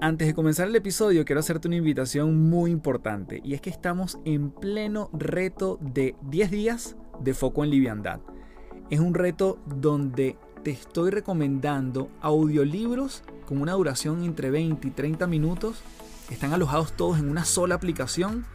[0.00, 4.20] Antes de comenzar el episodio quiero hacerte una invitación muy importante y es que estamos
[4.24, 8.20] en pleno reto de 10 días de foco en liviandad.
[8.90, 15.26] Es un reto donde te estoy recomendando audiolibros con una duración entre 20 y 30
[15.26, 15.82] minutos.
[16.30, 18.46] Están alojados todos en una sola aplicación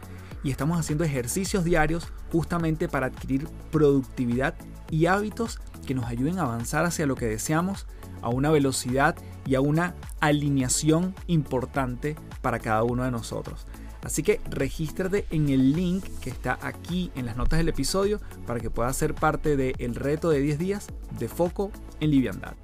[0.42, 4.54] y estamos haciendo ejercicios diarios justamente para adquirir productividad
[4.90, 7.86] y hábitos que nos ayuden a avanzar hacia lo que deseamos
[8.22, 13.66] a una velocidad y a una alineación importante para cada uno de nosotros.
[14.02, 18.60] Así que regístrate en el link que está aquí en las notas del episodio para
[18.60, 20.86] que puedas ser parte del reto de 10 días
[21.18, 22.54] de foco en liviandad.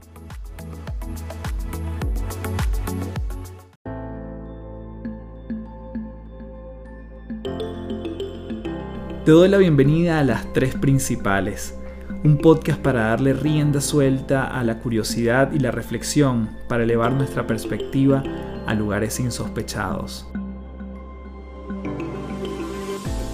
[9.24, 11.74] Te doy la bienvenida a las tres principales
[12.22, 17.46] un podcast para darle rienda suelta a la curiosidad y la reflexión para elevar nuestra
[17.46, 18.22] perspectiva
[18.66, 20.26] a lugares insospechados.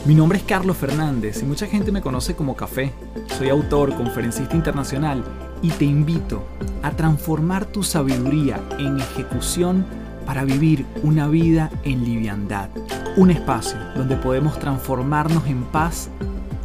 [0.04, 2.92] Mi nombre es Carlos Fernández y mucha gente me conoce como Café.
[3.36, 5.24] Soy autor, conferencista internacional
[5.62, 6.44] y te invito
[6.82, 9.84] a transformar tu sabiduría en ejecución
[10.24, 12.68] para vivir una vida en liviandad.
[13.16, 16.08] Un espacio donde podemos transformarnos en paz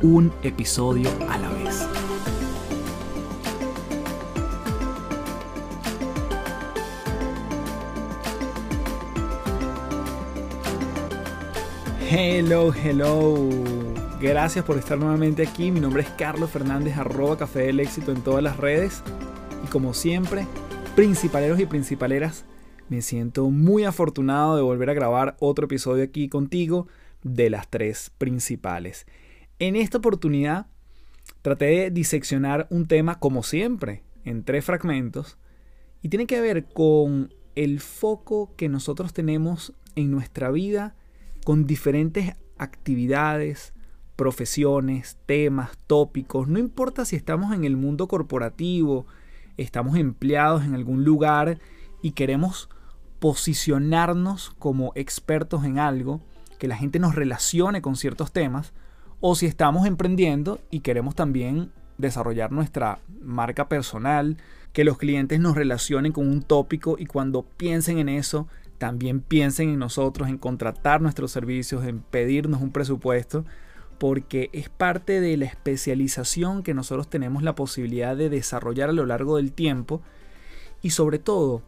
[0.03, 1.50] un episodio a la
[12.13, 13.47] Hello, hello.
[14.19, 15.71] Gracias por estar nuevamente aquí.
[15.71, 19.01] Mi nombre es Carlos Fernández, arroba Café del Éxito en todas las redes.
[19.63, 20.45] Y como siempre,
[20.93, 22.43] principaleros y principaleras,
[22.89, 26.89] me siento muy afortunado de volver a grabar otro episodio aquí contigo
[27.23, 29.05] de las tres principales.
[29.59, 30.67] En esta oportunidad
[31.41, 35.37] traté de diseccionar un tema como siempre, en tres fragmentos,
[36.01, 40.97] y tiene que ver con el foco que nosotros tenemos en nuestra vida
[41.51, 43.73] con diferentes actividades,
[44.15, 46.47] profesiones, temas, tópicos.
[46.47, 49.05] No importa si estamos en el mundo corporativo,
[49.57, 51.59] estamos empleados en algún lugar
[52.01, 52.69] y queremos
[53.19, 56.21] posicionarnos como expertos en algo,
[56.57, 58.71] que la gente nos relacione con ciertos temas,
[59.19, 64.37] o si estamos emprendiendo y queremos también desarrollar nuestra marca personal,
[64.71, 68.47] que los clientes nos relacionen con un tópico y cuando piensen en eso
[68.81, 73.45] también piensen en nosotros, en contratar nuestros servicios, en pedirnos un presupuesto,
[73.99, 79.05] porque es parte de la especialización que nosotros tenemos la posibilidad de desarrollar a lo
[79.05, 80.01] largo del tiempo
[80.81, 81.61] y sobre todo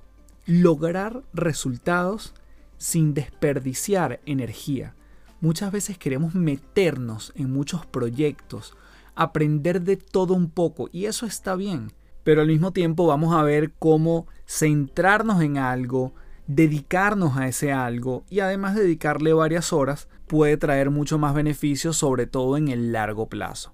[0.47, 2.34] lograr resultados
[2.79, 4.95] sin desperdiciar energía.
[5.40, 8.75] Muchas veces queremos meternos en muchos proyectos,
[9.13, 11.91] aprender de todo un poco y eso está bien,
[12.24, 16.16] pero al mismo tiempo vamos a ver cómo centrarnos en algo,
[16.47, 22.27] dedicarnos a ese algo y además dedicarle varias horas puede traer mucho más beneficios, sobre
[22.27, 23.73] todo en el largo plazo.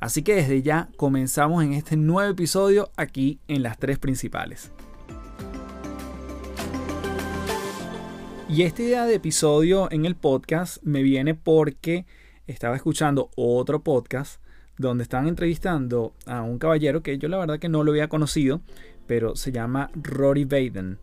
[0.00, 4.70] Así que desde ya comenzamos en este nuevo episodio aquí en las tres principales.
[8.48, 12.04] Y esta idea de episodio en el podcast me viene porque
[12.46, 14.40] estaba escuchando otro podcast
[14.76, 18.60] donde estaban entrevistando a un caballero que yo la verdad que no lo había conocido,
[19.06, 20.98] pero se llama Rory Baden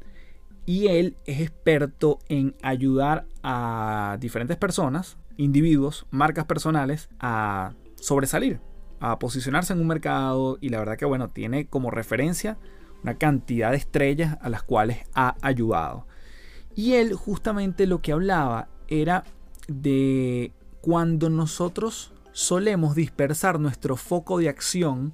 [0.65, 8.59] y él es experto en ayudar a diferentes personas, individuos, marcas personales a sobresalir,
[8.99, 12.57] a posicionarse en un mercado y la verdad que bueno, tiene como referencia
[13.03, 16.05] una cantidad de estrellas a las cuales ha ayudado.
[16.75, 19.23] Y él justamente lo que hablaba era
[19.67, 25.13] de cuando nosotros solemos dispersar nuestro foco de acción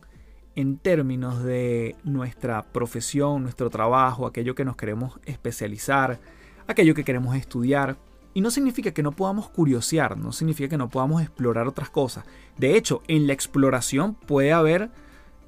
[0.57, 6.19] en términos de nuestra profesión, nuestro trabajo, aquello que nos queremos especializar,
[6.65, 7.95] aquello que queremos estudiar.
[8.33, 12.25] Y no significa que no podamos curiosear, no significa que no podamos explorar otras cosas.
[12.57, 14.89] De hecho, en la exploración puede haber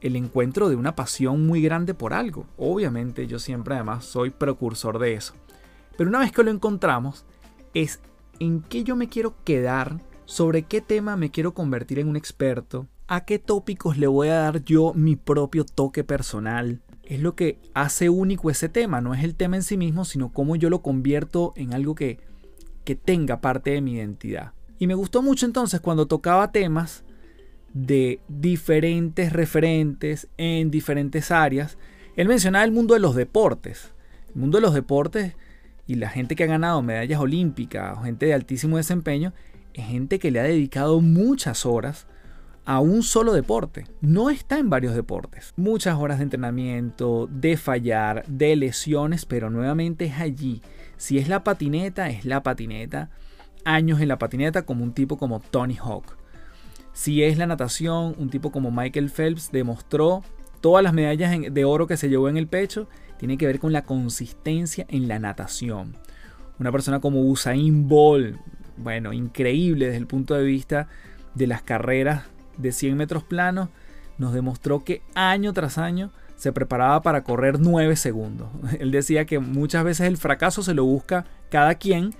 [0.01, 2.45] el encuentro de una pasión muy grande por algo.
[2.55, 5.33] Obviamente yo siempre además soy precursor de eso.
[5.97, 7.25] Pero una vez que lo encontramos,
[7.73, 7.99] es
[8.39, 12.85] en qué yo me quiero quedar, sobre qué tema me quiero convertir en un experto,
[13.09, 16.79] a qué tópicos le voy a dar yo mi propio toque personal.
[17.03, 20.31] Es lo que hace único ese tema, no es el tema en sí mismo, sino
[20.31, 22.19] cómo yo lo convierto en algo que,
[22.85, 24.53] que tenga parte de mi identidad.
[24.77, 27.03] Y me gustó mucho entonces cuando tocaba temas
[27.73, 31.79] de diferentes referentes en diferentes áreas.
[32.15, 33.91] Él mencionaba el mundo de los deportes.
[34.35, 35.35] El mundo de los deportes
[35.87, 39.33] y la gente que ha ganado medallas olímpicas gente de altísimo desempeño
[39.73, 42.05] es gente que le ha dedicado muchas horas
[42.65, 43.85] a un solo deporte.
[44.01, 45.53] No está en varios deportes.
[45.55, 50.61] Muchas horas de entrenamiento, de fallar, de lesiones, pero nuevamente es allí,
[50.97, 53.09] Si es la patineta, es la patineta.
[53.63, 56.17] Años en la patineta como un tipo como Tony Hawk.
[56.91, 60.23] Si es la natación, un tipo como Michael Phelps demostró
[60.59, 62.89] todas las medallas de oro que se llevó en el pecho.
[63.17, 65.95] Tiene que ver con la consistencia en la natación.
[66.59, 68.37] Una persona como Usain Bolt,
[68.75, 70.87] bueno, increíble desde el punto de vista
[71.33, 72.23] de las carreras
[72.59, 73.69] de 100 metros planos,
[74.17, 78.49] nos demostró que año tras año se preparaba para correr 9 segundos.
[78.79, 82.13] Él decía que muchas veces el fracaso se lo busca cada quien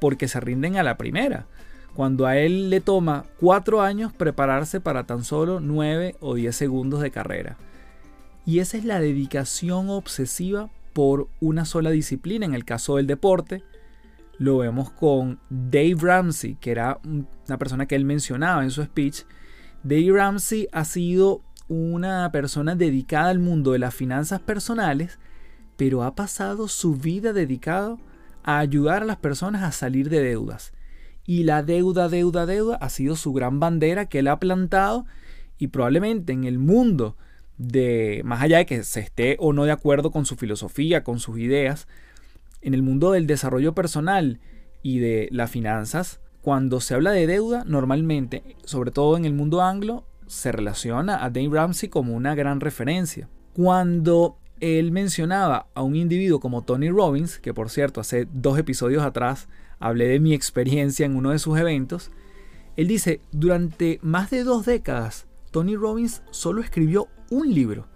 [0.00, 1.46] porque se rinden a la primera.
[1.94, 7.00] Cuando a él le toma 4 años prepararse para tan solo 9 o 10 segundos
[7.00, 7.56] de carrera.
[8.44, 13.62] Y esa es la dedicación obsesiva por una sola disciplina en el caso del deporte
[14.38, 19.22] lo vemos con Dave Ramsey, que era una persona que él mencionaba en su speech.
[19.84, 25.18] Dave Ramsey ha sido una persona dedicada al mundo de las finanzas personales,
[25.76, 28.00] pero ha pasado su vida dedicado
[28.44, 30.72] a ayudar a las personas a salir de deudas.
[31.26, 35.04] Y la deuda, deuda, deuda ha sido su gran bandera que él ha plantado
[35.58, 37.18] y probablemente en el mundo
[37.58, 41.20] de, más allá de que se esté o no de acuerdo con su filosofía, con
[41.20, 41.88] sus ideas,
[42.62, 44.40] en el mundo del desarrollo personal
[44.82, 49.62] y de las finanzas, cuando se habla de deuda, normalmente, sobre todo en el mundo
[49.62, 53.30] anglo, se relaciona a Dave Ramsey como una gran referencia.
[53.54, 59.02] Cuando él mencionaba a un individuo como Tony Robbins, que por cierto hace dos episodios
[59.02, 59.48] atrás
[59.78, 62.10] hablé de mi experiencia en uno de sus eventos,
[62.76, 67.88] él dice, durante más de dos décadas, Tony Robbins solo escribió un libro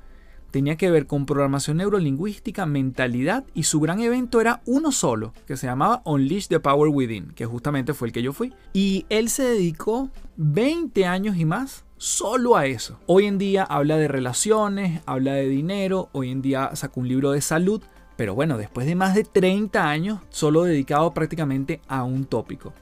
[0.51, 5.57] tenía que ver con programación neurolingüística, mentalidad y su gran evento era uno solo, que
[5.57, 8.53] se llamaba Unleash the Power Within, que justamente fue el que yo fui.
[8.73, 12.99] Y él se dedicó 20 años y más solo a eso.
[13.07, 17.33] Hoy en día habla de relaciones, habla de dinero, hoy en día sacó un libro
[17.33, 17.83] de salud,
[18.17, 22.73] pero bueno, después de más de 30 años solo dedicado prácticamente a un tópico.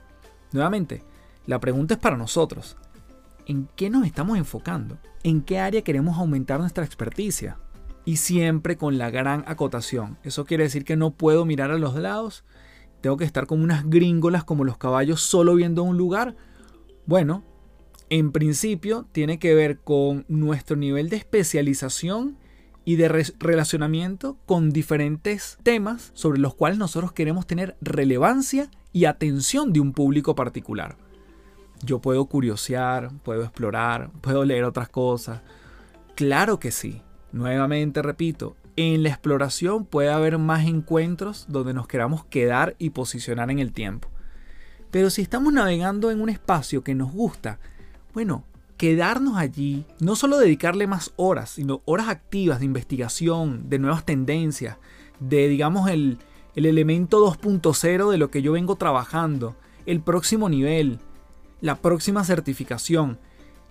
[0.53, 1.03] Nuevamente,
[1.47, 2.77] la pregunta es para nosotros.
[3.49, 4.99] ¿En qué nos estamos enfocando?
[5.23, 7.61] ¿En qué área queremos aumentar nuestra experticia?
[8.05, 10.19] Y siempre con la gran acotación.
[10.25, 12.45] Eso quiere decir que no puedo mirar a los lados.
[13.03, 16.35] Tengo que estar como unas gringolas como los caballos solo viendo un lugar.
[17.07, 17.45] Bueno,
[18.11, 22.39] en principio tiene que ver con nuestro nivel de especialización
[22.85, 23.09] y de
[23.39, 29.93] relacionamiento con diferentes temas sobre los cuales nosotros queremos tener relevancia y atención de un
[29.93, 30.97] público particular.
[31.83, 35.43] Yo puedo curiosear, puedo explorar, puedo leer otras cosas.
[36.15, 37.03] Claro que sí.
[37.33, 43.51] Nuevamente repito, en la exploración puede haber más encuentros donde nos queramos quedar y posicionar
[43.51, 44.09] en el tiempo.
[44.91, 47.59] Pero si estamos navegando en un espacio que nos gusta,
[48.15, 48.45] bueno,
[48.77, 54.77] quedarnos allí, no solo dedicarle más horas, sino horas activas de investigación, de nuevas tendencias,
[55.21, 56.19] de digamos el,
[56.55, 59.57] el elemento 2.0 de lo que yo vengo trabajando,
[59.87, 60.99] el próximo nivel,
[61.61, 63.19] la próxima certificación,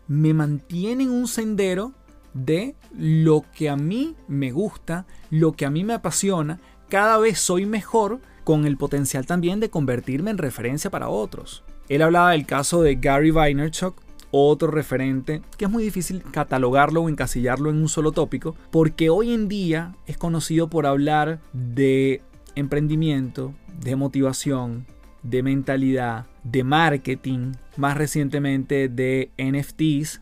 [0.08, 1.94] me mantiene en un sendero
[2.34, 6.60] de lo que a mí me gusta, lo que a mí me apasiona,
[6.90, 11.64] cada vez soy mejor con el potencial también de convertirme en referencia para otros.
[11.90, 13.96] Él hablaba del caso de Gary Vaynerchuk,
[14.32, 19.34] otro referente que es muy difícil catalogarlo o encasillarlo en un solo tópico, porque hoy
[19.34, 22.22] en día es conocido por hablar de
[22.56, 24.86] emprendimiento, de motivación,
[25.26, 30.22] de mentalidad, de marketing, más recientemente de NFTs,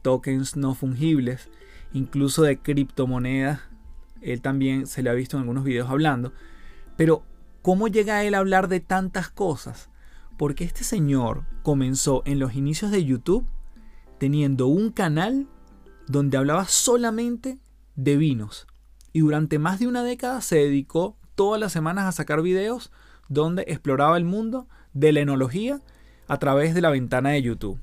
[0.00, 1.50] tokens no fungibles,
[1.92, 3.60] incluso de criptomonedas.
[4.22, 6.32] Él también se le ha visto en algunos videos hablando.
[6.96, 7.22] Pero,
[7.60, 9.90] ¿cómo llega él a hablar de tantas cosas?
[10.38, 13.46] Porque este señor comenzó en los inicios de YouTube
[14.18, 15.46] teniendo un canal
[16.06, 17.58] donde hablaba solamente
[17.96, 18.66] de vinos.
[19.12, 22.90] Y durante más de una década se dedicó todas las semanas a sacar videos
[23.28, 25.80] donde exploraba el mundo de la enología
[26.26, 27.80] a través de la ventana de YouTube.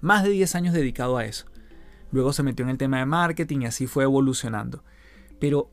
[0.00, 1.46] Más de 10 años dedicado a eso.
[2.12, 4.84] Luego se metió en el tema de marketing y así fue evolucionando.
[5.38, 5.70] Pero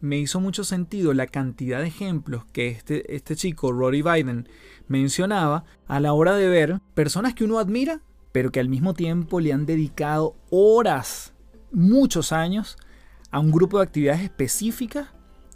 [0.00, 4.48] me hizo mucho sentido la cantidad de ejemplos que este, este chico, Rory Biden,
[4.86, 8.00] mencionaba a la hora de ver personas que uno admira,
[8.32, 11.32] pero que al mismo tiempo le han dedicado horas,
[11.72, 12.76] muchos años,
[13.30, 15.08] a un grupo de actividades específicas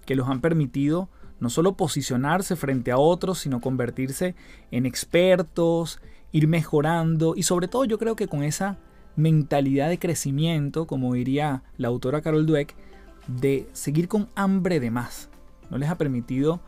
[0.06, 1.10] que los han permitido
[1.40, 4.34] no solo posicionarse frente a otros, sino convertirse
[4.70, 6.00] en expertos,
[6.32, 8.78] ir mejorando y sobre todo yo creo que con esa
[9.16, 12.74] mentalidad de crecimiento, como diría la autora Carol Dweck,
[13.26, 15.28] de seguir con hambre de más.
[15.70, 16.60] No les ha permitido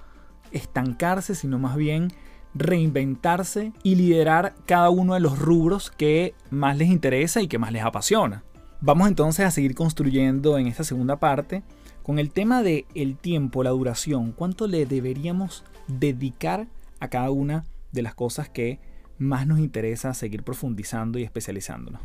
[0.53, 2.13] estancarse, sino más bien
[2.55, 7.73] reinventarse y liderar cada uno de los rubros que más les interesa y que más
[7.73, 8.43] les apasiona.
[8.81, 11.63] Vamos entonces a seguir construyendo en esta segunda parte
[12.03, 16.67] con el tema de el tiempo, la duración, cuánto le deberíamos dedicar
[16.99, 18.81] a cada una de las cosas que
[19.19, 22.01] más nos interesa seguir profundizando y especializándonos.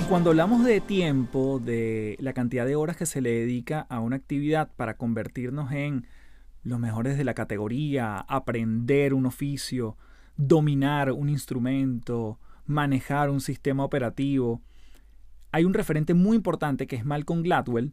[0.00, 4.00] Y cuando hablamos de tiempo, de la cantidad de horas que se le dedica a
[4.00, 6.06] una actividad para convertirnos en
[6.62, 9.96] los mejores de la categoría, aprender un oficio,
[10.36, 14.62] dominar un instrumento, manejar un sistema operativo,
[15.52, 17.92] hay un referente muy importante que es Malcolm Gladwell,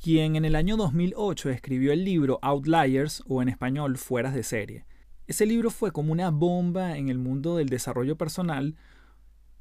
[0.00, 4.86] quien en el año 2008 escribió el libro Outliers o en español Fueras de serie.
[5.26, 8.76] Ese libro fue como una bomba en el mundo del desarrollo personal,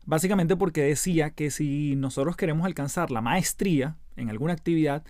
[0.06, 5.04] básicamente porque decía que si nosotros queremos alcanzar la maestría en alguna actividad,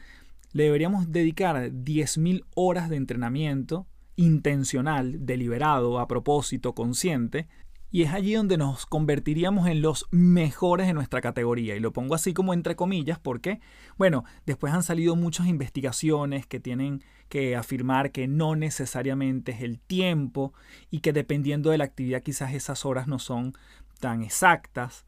[0.54, 7.48] le deberíamos dedicar 10.000 horas de entrenamiento intencional, deliberado, a propósito, consciente,
[7.92, 11.76] y es allí donde nos convertiríamos en los mejores de nuestra categoría.
[11.76, 13.60] Y lo pongo así como entre comillas porque,
[13.98, 19.80] bueno, después han salido muchas investigaciones que tienen que afirmar que no necesariamente es el
[19.80, 20.54] tiempo
[20.90, 23.54] y que dependiendo de la actividad quizás esas horas no son
[24.00, 25.06] tan exactas.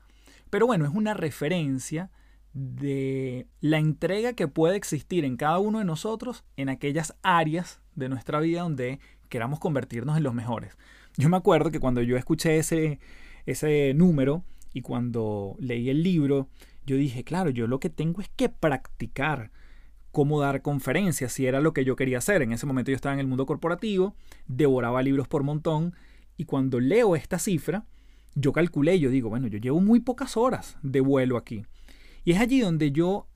[0.50, 2.12] Pero bueno, es una referencia
[2.54, 8.10] de la entrega que puede existir en cada uno de nosotros en aquellas áreas de
[8.10, 9.00] nuestra vida donde
[9.30, 10.78] queramos convertirnos en los mejores.
[11.18, 13.00] Yo me acuerdo que cuando yo escuché ese,
[13.46, 14.44] ese número
[14.74, 16.50] y cuando leí el libro,
[16.86, 19.52] yo dije, claro, yo lo que tengo es que practicar
[20.12, 22.42] cómo dar conferencias, si era lo que yo quería hacer.
[22.42, 24.16] En ese momento yo estaba en el mundo corporativo,
[24.48, 25.96] devoraba libros por montón
[26.36, 27.86] y cuando leo esta cifra,
[28.36, 31.66] yo calculé, yo digo, bueno, yo llevo muy pocas horas de vuelo aquí.
[32.24, 33.28] Y es allí donde yo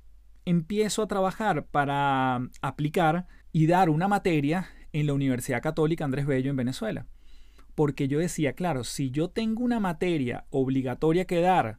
[0.45, 6.49] empiezo a trabajar para aplicar y dar una materia en la Universidad Católica Andrés Bello
[6.49, 7.05] en Venezuela
[7.77, 11.77] porque yo decía, claro, si yo tengo una materia obligatoria que dar,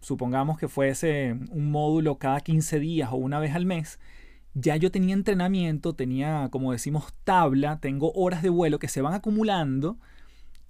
[0.00, 3.98] supongamos que fuese un módulo cada 15 días o una vez al mes,
[4.54, 9.14] ya yo tenía entrenamiento, tenía, como decimos, tabla, tengo horas de vuelo que se van
[9.14, 9.98] acumulando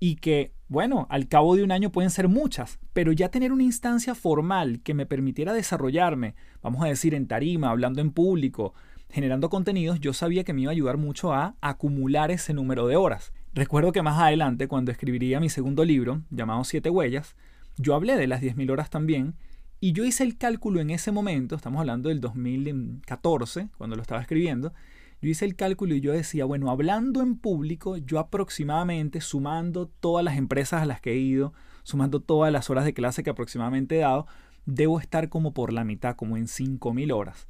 [0.00, 3.64] y que, bueno, al cabo de un año pueden ser muchas, pero ya tener una
[3.64, 8.72] instancia formal que me permitiera desarrollarme, vamos a decir, en tarima, hablando en público,
[9.10, 12.96] generando contenidos, yo sabía que me iba a ayudar mucho a acumular ese número de
[12.96, 13.34] horas.
[13.56, 17.36] Recuerdo que más adelante, cuando escribiría mi segundo libro, llamado Siete Huellas,
[17.78, 19.34] yo hablé de las 10.000 horas también,
[19.80, 24.20] y yo hice el cálculo en ese momento, estamos hablando del 2014, cuando lo estaba
[24.20, 24.74] escribiendo,
[25.22, 30.22] yo hice el cálculo y yo decía, bueno, hablando en público, yo aproximadamente, sumando todas
[30.22, 33.96] las empresas a las que he ido, sumando todas las horas de clase que aproximadamente
[33.96, 34.26] he dado,
[34.66, 37.48] debo estar como por la mitad, como en 5.000 horas.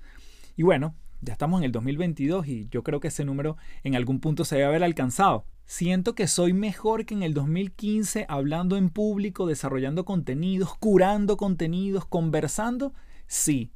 [0.57, 4.21] Y bueno, ya estamos en el 2022 y yo creo que ese número en algún
[4.21, 5.47] punto se debe haber alcanzado.
[5.67, 12.07] Siento que soy mejor que en el 2015 hablando en público, desarrollando contenidos, curando contenidos,
[12.07, 12.95] conversando.
[13.27, 13.73] Sí,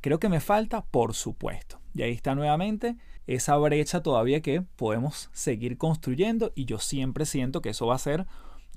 [0.00, 1.78] creo que me falta, por supuesto.
[1.94, 7.60] Y ahí está nuevamente esa brecha todavía que podemos seguir construyendo y yo siempre siento
[7.60, 8.26] que eso va a ser,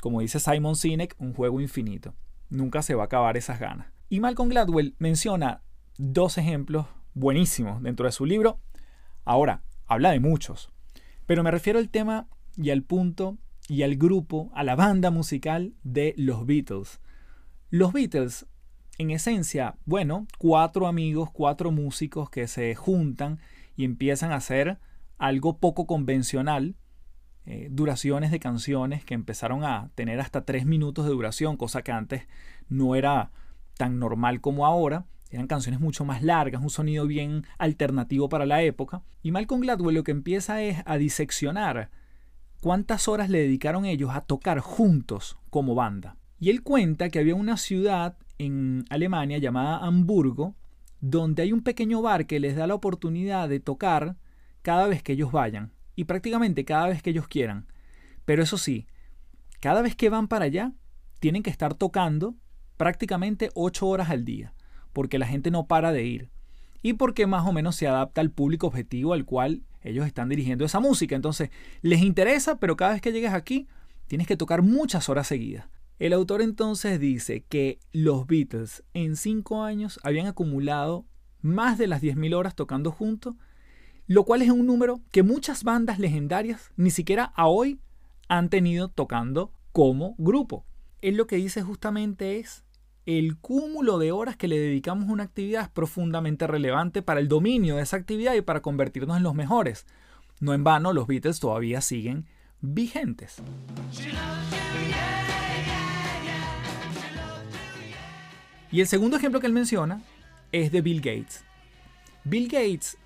[0.01, 2.13] como dice Simon Sinek, un juego infinito.
[2.49, 3.87] Nunca se va a acabar esas ganas.
[4.09, 5.61] Y Malcolm Gladwell menciona
[5.97, 8.59] dos ejemplos buenísimos dentro de su libro.
[9.23, 10.71] Ahora, habla de muchos,
[11.25, 12.27] pero me refiero al tema
[12.61, 13.37] y al punto
[13.67, 16.99] y al grupo, a la banda musical de los Beatles.
[17.69, 18.47] Los Beatles,
[18.97, 23.39] en esencia, bueno, cuatro amigos, cuatro músicos que se juntan
[23.77, 24.79] y empiezan a hacer
[25.17, 26.75] algo poco convencional,
[27.45, 31.91] eh, duraciones de canciones que empezaron a tener hasta tres minutos de duración, cosa que
[31.91, 32.27] antes
[32.67, 33.31] no era
[33.77, 35.05] tan normal como ahora.
[35.29, 39.03] Eran canciones mucho más largas, un sonido bien alternativo para la época.
[39.21, 41.91] Y Malcolm Gladwell lo que empieza es a diseccionar
[42.59, 46.17] cuántas horas le dedicaron ellos a tocar juntos como banda.
[46.39, 50.55] Y él cuenta que había una ciudad en Alemania llamada Hamburgo,
[51.01, 54.17] donde hay un pequeño bar que les da la oportunidad de tocar
[54.61, 57.67] cada vez que ellos vayan, y prácticamente cada vez que ellos quieran.
[58.25, 58.87] Pero eso sí,
[59.59, 60.73] cada vez que van para allá,
[61.19, 62.35] tienen que estar tocando
[62.77, 64.53] prácticamente 8 horas al día,
[64.93, 66.29] porque la gente no para de ir.
[66.81, 70.65] Y porque más o menos se adapta al público objetivo al cual ellos están dirigiendo
[70.65, 71.15] esa música.
[71.15, 71.49] Entonces,
[71.81, 73.67] les interesa, pero cada vez que llegues aquí,
[74.07, 75.67] tienes que tocar muchas horas seguidas.
[75.99, 81.05] El autor entonces dice que los Beatles en cinco años habían acumulado
[81.41, 83.35] más de las 10.000 horas tocando juntos,
[84.07, 87.79] lo cual es un número que muchas bandas legendarias ni siquiera a hoy
[88.29, 90.65] han tenido tocando como grupo.
[91.01, 92.63] Él lo que dice justamente es
[93.17, 97.27] el cúmulo de horas que le dedicamos a una actividad es profundamente relevante para el
[97.27, 99.87] dominio de esa actividad y para convertirnos en los mejores.
[100.39, 102.27] No en vano, los Beatles todavía siguen
[102.61, 103.41] vigentes.
[108.71, 110.03] Y el segundo ejemplo que él menciona
[110.51, 111.43] es de Bill Gates.
[112.25, 112.99] Bill Gates,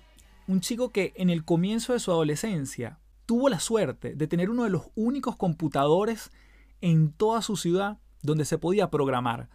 [0.46, 4.64] un chico que en el comienzo de su adolescencia tuvo la suerte de tener uno
[4.64, 6.30] de los únicos computadores
[6.82, 9.48] en toda su ciudad donde se podía programar,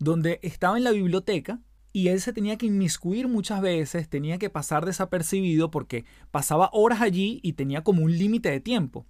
[0.00, 1.60] donde estaba en la biblioteca
[1.92, 7.02] y él se tenía que inmiscuir muchas veces, tenía que pasar desapercibido porque pasaba horas
[7.02, 9.06] allí y tenía como un límite de tiempo.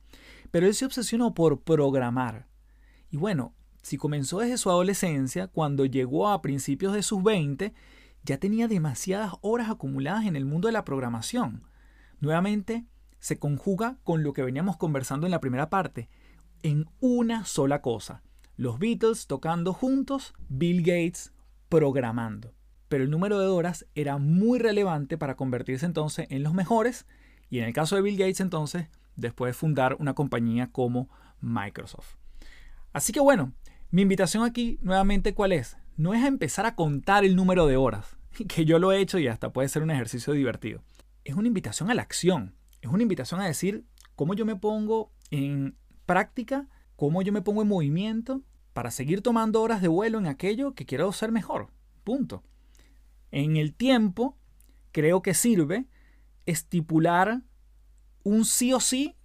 [0.51, 2.49] Pero él se obsesionó por programar.
[3.09, 7.73] Y bueno, si comenzó desde su adolescencia, cuando llegó a principios de sus 20,
[8.25, 11.63] ya tenía demasiadas horas acumuladas en el mundo de la programación.
[12.19, 12.85] Nuevamente,
[13.21, 16.09] se conjuga con lo que veníamos conversando en la primera parte,
[16.63, 18.23] en una sola cosa.
[18.61, 21.33] Los Beatles tocando juntos, Bill Gates
[21.71, 22.53] programando.
[22.91, 27.07] Pero el número de horas era muy relevante para convertirse entonces en los mejores
[27.49, 31.09] y en el caso de Bill Gates entonces, después de fundar una compañía como
[31.41, 32.17] Microsoft.
[32.93, 33.55] Así que bueno,
[33.91, 35.79] mi invitación aquí nuevamente cuál es?
[35.97, 39.19] No es a empezar a contar el número de horas, que yo lo he hecho
[39.19, 40.83] y hasta puede ser un ejercicio divertido.
[41.25, 43.87] Es una invitación a la acción, es una invitación a decir
[44.17, 49.63] cómo yo me pongo en práctica, cómo yo me pongo en movimiento para seguir tomando
[49.63, 51.69] horas de vuelo en aquello que quiero ser mejor.
[52.05, 52.43] Punto.
[53.31, 54.37] En el tiempo,
[54.93, 55.87] creo que sirve
[56.47, 57.43] estipular
[58.23, 59.17] un sí o sí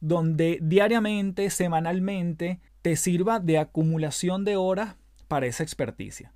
[0.00, 4.96] donde diariamente, semanalmente, te sirva de acumulación de horas
[5.28, 6.32] para esa experticia.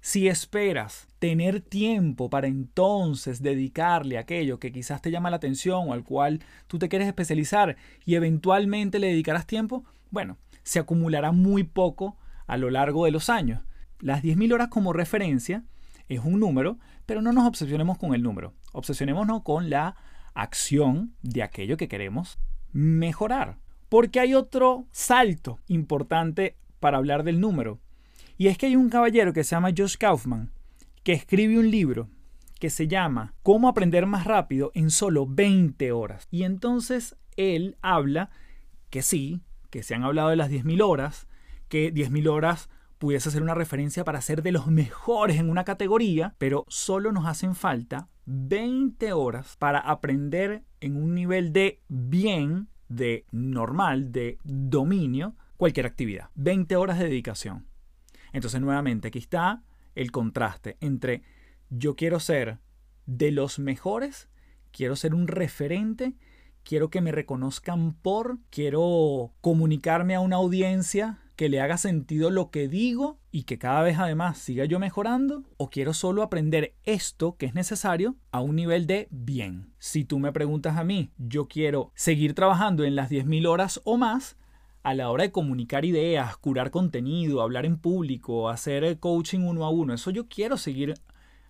[0.00, 5.88] Si esperas tener tiempo para entonces dedicarle a aquello que quizás te llama la atención
[5.88, 11.30] o al cual tú te quieres especializar y eventualmente le dedicarás tiempo, bueno, se acumulará
[11.30, 12.18] muy poco
[12.48, 13.62] a lo largo de los años.
[14.00, 15.64] Las 10.000 horas como referencia
[16.08, 19.94] es un número, pero no nos obsesionemos con el número, obsesionémonos con la
[20.34, 22.40] acción de aquello que queremos
[22.72, 23.58] mejorar.
[23.88, 27.78] Porque hay otro salto importante para hablar del número.
[28.36, 30.50] Y es que hay un caballero que se llama Josh Kaufman,
[31.04, 32.08] que escribe un libro
[32.58, 36.26] que se llama Cómo aprender más rápido en solo 20 horas.
[36.32, 38.30] Y entonces él habla
[38.90, 41.26] que sí, que se han hablado de las 10.000 horas,
[41.68, 46.34] que 10.000 horas pudiese ser una referencia para ser de los mejores en una categoría,
[46.38, 53.26] pero solo nos hacen falta 20 horas para aprender en un nivel de bien de
[53.30, 56.30] normal, de dominio, cualquier actividad.
[56.34, 57.66] 20 horas de dedicación.
[58.32, 59.62] Entonces, nuevamente, aquí está
[59.94, 61.22] el contraste entre
[61.70, 62.58] yo quiero ser
[63.06, 64.28] de los mejores,
[64.70, 66.14] quiero ser un referente,
[66.66, 72.50] quiero que me reconozcan por, quiero comunicarme a una audiencia que le haga sentido lo
[72.50, 75.44] que digo y que cada vez además siga yo mejorando?
[75.58, 79.74] ¿O quiero solo aprender esto que es necesario a un nivel de bien?
[79.78, 83.96] Si tú me preguntas a mí, yo quiero seguir trabajando en las 10.000 horas o
[83.96, 84.36] más,
[84.82, 89.70] a la hora de comunicar ideas, curar contenido, hablar en público, hacer coaching uno a
[89.70, 90.94] uno, eso yo quiero seguir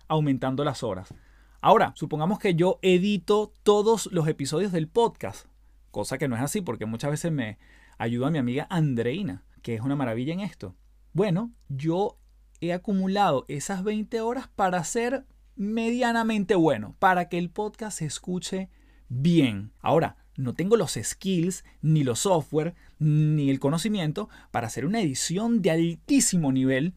[0.07, 1.13] aumentando las horas.
[1.61, 5.47] Ahora, supongamos que yo edito todos los episodios del podcast,
[5.91, 7.57] cosa que no es así porque muchas veces me
[7.97, 10.77] ayuda mi amiga Andreina que es una maravilla en esto?
[11.11, 12.17] Bueno, yo
[12.61, 15.25] he acumulado esas 20 horas para ser
[15.57, 18.69] medianamente bueno, para que el podcast se escuche
[19.09, 19.73] bien.
[19.81, 25.61] Ahora, no tengo los skills, ni los software, ni el conocimiento para hacer una edición
[25.61, 26.93] de altísimo nivel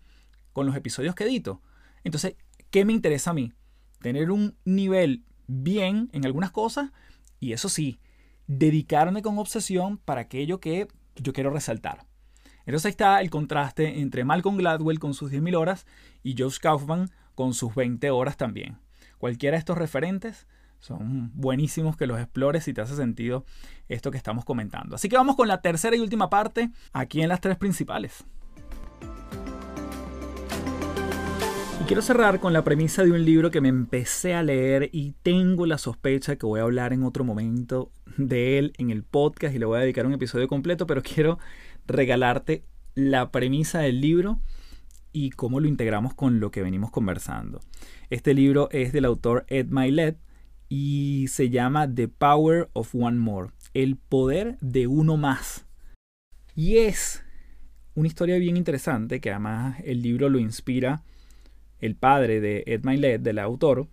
[0.53, 1.61] con los episodios que edito.
[2.05, 2.37] Entonces,
[2.71, 3.53] ¿qué me interesa a mí?
[4.01, 6.91] Tener un nivel bien en algunas cosas
[7.39, 7.99] y eso sí,
[8.47, 12.07] dedicarme con obsesión para aquello que yo quiero resaltar.
[12.67, 15.87] Entonces ahí está el contraste entre Malcolm Gladwell con sus 10.000 horas
[16.23, 18.79] y Josh Kaufman con sus 20 horas también.
[19.19, 20.47] Cualquiera de estos referentes
[20.79, 23.45] son buenísimos que los explores si te hace sentido
[23.89, 24.97] esto que estamos comentando.
[24.97, 28.25] Así que vamos con la tercera y última parte aquí en las tres principales.
[31.91, 35.67] Quiero cerrar con la premisa de un libro que me empecé a leer y tengo
[35.67, 39.59] la sospecha que voy a hablar en otro momento de él en el podcast y
[39.59, 41.41] le voy a dedicar un episodio completo, pero quiero
[41.89, 44.39] regalarte la premisa del libro
[45.11, 47.59] y cómo lo integramos con lo que venimos conversando.
[48.09, 50.17] Este libro es del autor Ed Milet
[50.69, 55.67] y se llama The Power of One More, el poder de uno más.
[56.55, 57.25] Y es
[57.97, 61.03] una historia bien interesante que además el libro lo inspira
[61.81, 63.89] el padre de Ed Milet, del autor,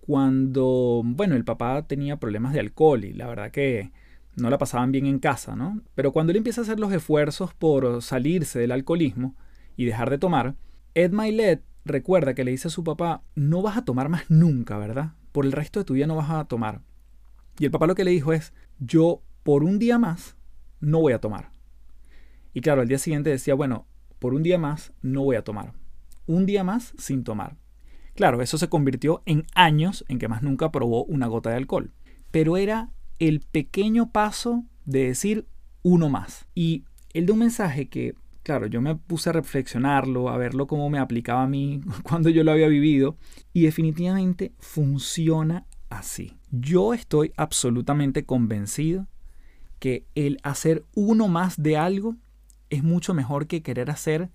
[0.00, 3.90] cuando, bueno, el papá tenía problemas de alcohol y la verdad que
[4.36, 5.80] no la pasaban bien en casa, ¿no?
[5.94, 9.34] Pero cuando él empieza a hacer los esfuerzos por salirse del alcoholismo
[9.76, 10.56] y dejar de tomar,
[10.94, 14.76] Ed Milet recuerda que le dice a su papá, no vas a tomar más nunca,
[14.78, 15.12] ¿verdad?
[15.32, 16.82] Por el resto de tu vida no vas a tomar.
[17.58, 20.36] Y el papá lo que le dijo es, yo por un día más
[20.80, 21.50] no voy a tomar.
[22.52, 23.86] Y claro, al día siguiente decía, bueno,
[24.18, 25.72] por un día más no voy a tomar.
[26.26, 27.56] Un día más sin tomar.
[28.14, 31.92] Claro, eso se convirtió en años en que más nunca probó una gota de alcohol.
[32.30, 35.46] Pero era el pequeño paso de decir
[35.82, 36.46] uno más.
[36.54, 40.90] Y él de un mensaje que, claro, yo me puse a reflexionarlo, a verlo cómo
[40.90, 43.16] me aplicaba a mí cuando yo lo había vivido,
[43.52, 46.36] y definitivamente funciona así.
[46.50, 49.08] Yo estoy absolutamente convencido
[49.78, 52.16] que el hacer uno más de algo
[52.70, 54.30] es mucho mejor que querer hacer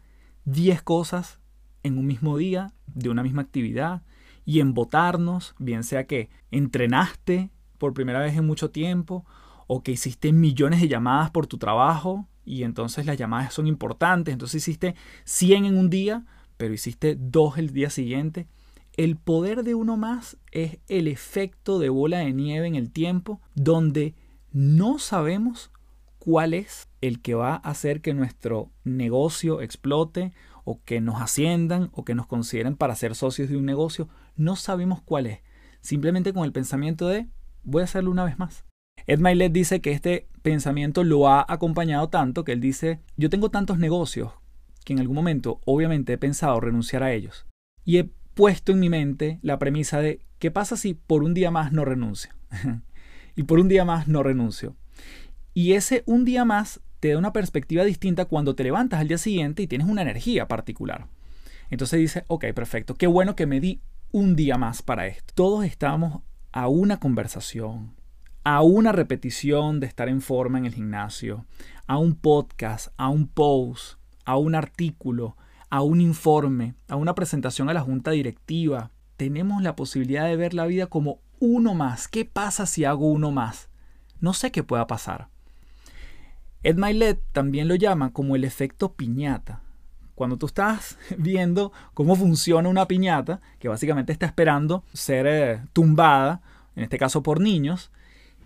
[0.45, 1.38] 10 cosas
[1.83, 4.03] en un mismo día, de una misma actividad,
[4.45, 9.25] y embotarnos, bien sea que entrenaste por primera vez en mucho tiempo,
[9.67, 14.33] o que hiciste millones de llamadas por tu trabajo, y entonces las llamadas son importantes,
[14.33, 16.25] entonces hiciste 100 en un día,
[16.57, 18.47] pero hiciste dos el día siguiente.
[18.97, 23.39] El poder de uno más es el efecto de bola de nieve en el tiempo,
[23.53, 24.15] donde
[24.51, 25.71] no sabemos
[26.17, 30.33] cuál es el que va a hacer que nuestro negocio explote
[30.69, 34.07] o que nos asciendan o que nos consideren para ser socios de un negocio.
[34.35, 35.39] No sabemos cuál es.
[35.81, 37.27] Simplemente con el pensamiento de
[37.63, 38.65] voy a hacerlo una vez más.
[39.07, 43.49] Ed Milet dice que este pensamiento lo ha acompañado tanto que él dice, yo tengo
[43.49, 44.33] tantos negocios
[44.85, 47.47] que en algún momento obviamente he pensado renunciar a ellos.
[47.83, 51.49] Y he puesto en mi mente la premisa de, ¿qué pasa si por un día
[51.49, 52.31] más no renuncio?
[53.35, 54.75] y por un día más no renuncio.
[55.55, 59.17] Y ese un día más te da una perspectiva distinta cuando te levantas al día
[59.17, 61.07] siguiente y tienes una energía particular.
[61.69, 63.81] Entonces dices, ok, perfecto, qué bueno que me di
[64.11, 65.33] un día más para esto.
[65.35, 67.93] Todos estamos a una conversación,
[68.43, 71.45] a una repetición de estar en forma en el gimnasio,
[71.87, 75.37] a un podcast, a un post, a un artículo,
[75.69, 78.91] a un informe, a una presentación a la junta directiva.
[79.17, 82.07] Tenemos la posibilidad de ver la vida como uno más.
[82.07, 83.69] ¿Qué pasa si hago uno más?
[84.19, 85.29] No sé qué pueda pasar.
[86.61, 89.61] Ed Milet también lo llama como el efecto piñata.
[90.15, 96.41] Cuando tú estás viendo cómo funciona una piñata, que básicamente está esperando ser eh, tumbada,
[96.75, 97.91] en este caso por niños,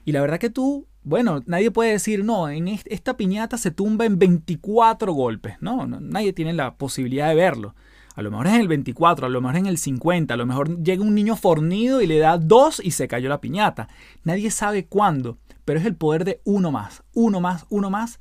[0.05, 4.05] y la verdad que tú, bueno, nadie puede decir, no, en esta piñata se tumba
[4.05, 7.73] en 24 golpes, no, nadie tiene la posibilidad de verlo.
[8.15, 10.37] A lo mejor es en el 24, a lo mejor es en el 50, a
[10.37, 13.87] lo mejor llega un niño fornido y le da dos y se cayó la piñata.
[14.23, 18.19] Nadie sabe cuándo pero es el poder de uno más, uno más, uno más,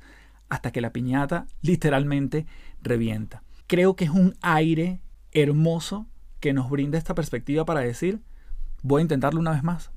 [0.49, 2.45] hasta que la piñata literalmente
[2.81, 3.43] revienta.
[3.67, 5.01] Creo que es un aire
[5.31, 6.07] hermoso
[6.39, 8.21] que nos brinda esta perspectiva para decir,
[8.81, 9.91] voy a intentarlo una vez más.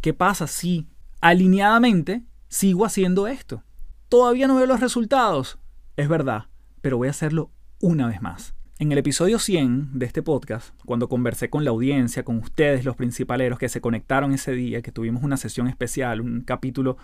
[0.00, 0.88] ¿Qué pasa si
[1.20, 3.62] alineadamente sigo haciendo esto?
[4.08, 5.58] Todavía no veo los resultados,
[5.96, 6.46] es verdad,
[6.80, 7.50] pero voy a hacerlo
[7.80, 8.54] una vez más.
[8.80, 12.96] En el episodio 100 de este podcast, cuando conversé con la audiencia, con ustedes, los
[12.96, 16.96] principaleros que se conectaron ese día, que tuvimos una sesión especial, un capítulo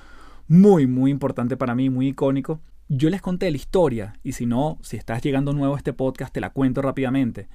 [0.49, 4.79] muy, muy importante para mí, muy icónico, yo les conté la historia, y si no,
[4.81, 7.47] si estás llegando nuevo a este podcast, te la cuento rápidamente.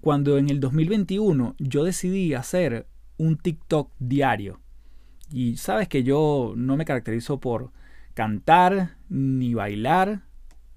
[0.00, 4.58] Cuando en el 2021 yo decidí hacer un TikTok diario,
[5.30, 7.70] y sabes que yo no me caracterizo por
[8.14, 10.22] cantar ni bailar,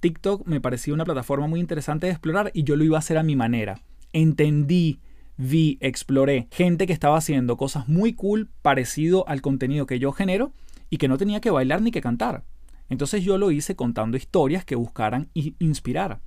[0.04, 3.18] TikTok me parecía una plataforma muy interesante de explorar y yo lo iba a hacer
[3.18, 3.80] a mi manera.
[4.12, 5.00] Entendí,
[5.38, 10.52] vi, exploré gente que estaba haciendo cosas muy cool parecido al contenido que yo genero
[10.90, 12.44] y que no tenía que bailar ni que cantar.
[12.90, 16.20] Entonces yo lo hice contando historias que buscaran inspirar.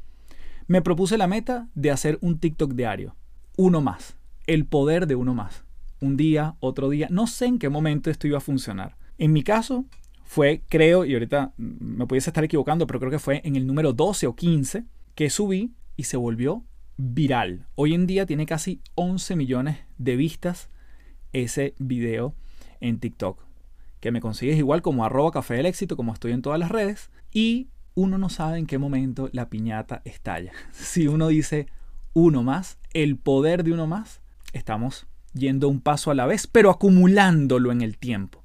[0.66, 3.14] Me propuse la meta de hacer un TikTok diario.
[3.58, 4.16] Uno más.
[4.46, 5.66] El poder de uno más.
[6.00, 7.08] Un día, otro día.
[7.10, 8.96] No sé en qué momento esto iba a funcionar.
[9.18, 9.84] En mi caso,
[10.26, 13.92] fue, creo, y ahorita me pudiese estar equivocando, pero creo que fue en el número
[13.92, 14.84] 12 o 15
[15.14, 16.64] que subí y se volvió
[16.96, 17.66] viral.
[17.76, 20.68] Hoy en día tiene casi 11 millones de vistas
[21.32, 22.34] ese video
[22.80, 23.40] en TikTok.
[24.00, 27.10] Que me consigues igual como arroba café del éxito, como estoy en todas las redes.
[27.32, 30.52] Y uno no sabe en qué momento la piñata estalla.
[30.72, 31.68] Si uno dice
[32.14, 36.70] uno más, el poder de uno más, estamos yendo un paso a la vez, pero
[36.70, 38.42] acumulándolo en el tiempo.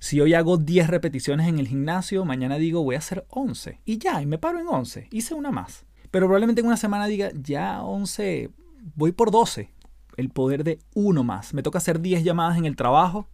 [0.00, 3.80] Si hoy hago 10 repeticiones en el gimnasio, mañana digo voy a hacer 11.
[3.84, 5.08] Y ya, y me paro en 11.
[5.10, 5.86] Hice una más.
[6.10, 8.50] Pero probablemente en una semana diga ya 11,
[8.94, 9.72] voy por 12.
[10.16, 11.52] El poder de uno más.
[11.52, 13.28] Me toca hacer 10 llamadas en el trabajo,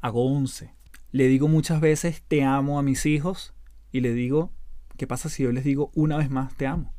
[0.00, 0.74] hago 11.
[1.12, 3.54] Le digo muchas veces te amo a mis hijos
[3.92, 4.52] y le digo,
[4.96, 6.92] ¿qué pasa si yo les digo una vez más te amo?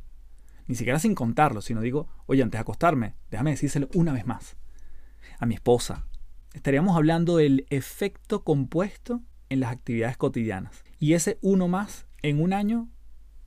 [0.67, 4.57] Ni siquiera sin contarlo, sino digo, oye, antes de acostarme, déjame decírselo una vez más.
[5.39, 6.05] A mi esposa,
[6.57, 10.83] estaríamos hablando del efecto compuesto en las actividades cotidianas.
[10.99, 12.89] Y ese uno más en un año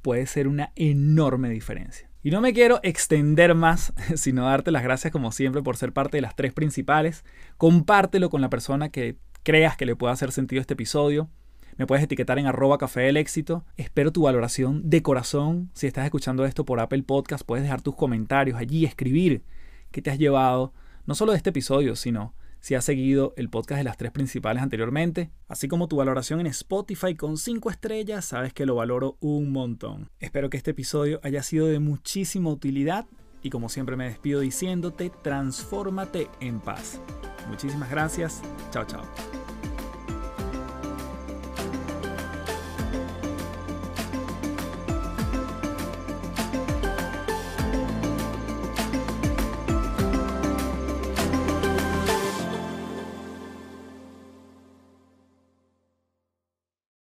[0.00, 2.08] puede ser una enorme diferencia.
[2.22, 6.18] Y no me quiero extender más, sino darte las gracias como siempre por ser parte
[6.18, 7.24] de las tres principales.
[7.56, 11.28] Compártelo con la persona que creas que le pueda hacer sentido este episodio.
[11.76, 13.64] Me puedes etiquetar en arroba café del éxito.
[13.76, 15.70] Espero tu valoración de corazón.
[15.74, 19.42] Si estás escuchando esto por Apple Podcast, puedes dejar tus comentarios allí, escribir
[19.90, 20.72] qué te has llevado
[21.06, 24.62] no solo de este episodio, sino si has seguido el podcast de las tres principales
[24.62, 29.50] anteriormente, así como tu valoración en Spotify con 5 estrellas, sabes que lo valoro un
[29.50, 30.10] montón.
[30.20, 33.06] Espero que este episodio haya sido de muchísima utilidad
[33.42, 37.00] y como siempre me despido diciéndote, transfórmate en paz.
[37.48, 38.42] Muchísimas gracias.
[38.70, 39.02] Chao, chao.